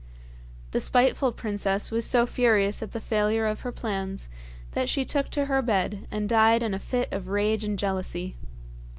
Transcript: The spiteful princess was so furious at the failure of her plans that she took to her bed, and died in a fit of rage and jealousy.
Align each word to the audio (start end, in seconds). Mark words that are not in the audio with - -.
The 0.71 0.81
spiteful 0.81 1.31
princess 1.31 1.91
was 1.91 2.05
so 2.05 2.25
furious 2.25 2.81
at 2.81 2.91
the 2.91 2.99
failure 2.99 3.45
of 3.45 3.59
her 3.59 3.71
plans 3.71 4.29
that 4.71 4.89
she 4.89 5.05
took 5.05 5.29
to 5.29 5.45
her 5.45 5.61
bed, 5.61 6.07
and 6.09 6.27
died 6.27 6.63
in 6.63 6.73
a 6.73 6.79
fit 6.79 7.09
of 7.13 7.27
rage 7.27 7.63
and 7.63 7.77
jealousy. 7.77 8.35